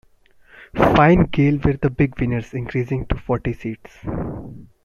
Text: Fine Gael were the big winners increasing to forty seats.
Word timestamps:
Fine 0.75 1.25
Gael 1.27 1.59
were 1.63 1.77
the 1.79 1.91
big 1.91 2.19
winners 2.19 2.55
increasing 2.55 3.05
to 3.05 3.15
forty 3.17 3.53
seats. 3.53 3.99